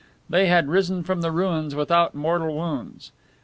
[0.27, 3.11] They had risen from the ruins without mortal wounds.